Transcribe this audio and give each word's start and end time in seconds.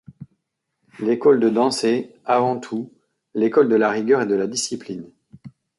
L'école 0.99 1.39
de 1.39 1.49
danse 1.51 1.83
est, 1.83 2.15
avant 2.25 2.59
tout, 2.59 2.91
l'école 3.35 3.69
de 3.69 3.75
la 3.75 3.91
rigueur 3.91 4.23
et 4.23 4.25
de 4.25 4.33
la 4.33 4.47
discipline. 4.47 5.05